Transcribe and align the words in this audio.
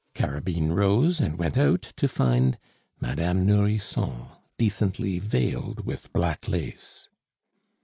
Carabine 0.15 0.71
rose 0.71 1.19
and 1.19 1.37
went 1.37 1.59
out 1.59 1.83
to 1.97 2.07
find 2.07 2.57
Madame 2.99 3.45
Nourrisson, 3.45 4.29
decently 4.57 5.19
veiled 5.19 5.85
with 5.85 6.11
black 6.11 6.47
lace. 6.47 7.07